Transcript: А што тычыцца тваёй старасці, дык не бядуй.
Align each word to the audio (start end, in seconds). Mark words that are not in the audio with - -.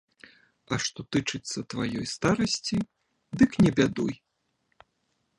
А 0.75 0.77
што 0.85 1.03
тычыцца 1.15 1.59
тваёй 1.73 2.07
старасці, 2.13 2.77
дык 3.41 3.51
не 3.65 3.71
бядуй. 3.81 4.13